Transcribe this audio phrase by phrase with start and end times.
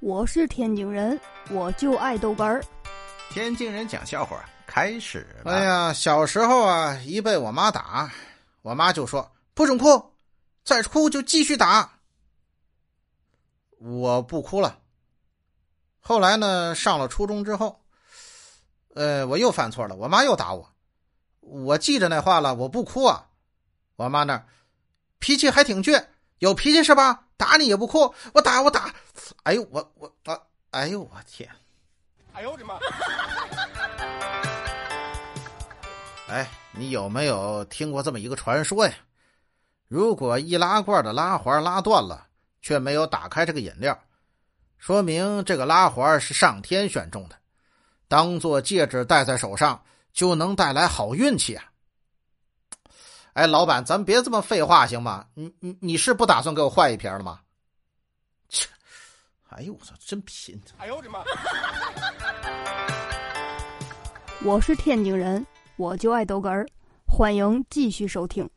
[0.00, 1.20] 我是天津人，
[1.50, 2.64] 我就爱豆干儿。
[3.30, 5.50] 天津人讲笑话开始了。
[5.52, 8.08] 哎呀，小时候啊，一被我妈打，
[8.62, 10.14] 我妈就说不准哭，
[10.62, 11.98] 再哭就继续打。
[13.78, 14.78] 我不哭了。
[15.98, 17.82] 后来呢，上了初中之后，
[18.94, 20.70] 呃，我又犯错了，我妈又打我。
[21.40, 23.26] 我记着那话了，我不哭啊。
[23.96, 24.46] 我妈那儿
[25.18, 26.06] 脾气还挺倔，
[26.38, 27.24] 有脾气是吧？
[27.36, 28.94] 打你也不哭，我打我打。
[29.44, 30.38] 哎呦，我我啊，
[30.70, 31.48] 哎呦我天！
[32.32, 32.78] 哎呦我的妈！
[36.28, 38.92] 哎，你有没有听过这么一个传说呀？
[39.86, 42.26] 如果易拉罐的拉环拉断了，
[42.60, 43.98] 却没有打开这个饮料，
[44.76, 47.36] 说明这个拉环是上天选中的，
[48.06, 51.64] 当做戒指戴在手上就能带来好运气啊！
[53.32, 55.26] 哎，老板，咱别这么废话行吗？
[55.34, 57.40] 你你你是不打算给我换一瓶了吗？
[59.58, 59.58] 切！
[59.58, 60.60] 哎呦我操，真贫！
[60.78, 61.24] 哎呦我的妈！
[64.44, 65.44] 我是天津人，
[65.76, 66.66] 我就爱豆哏儿。
[67.06, 68.48] 欢迎继续收听。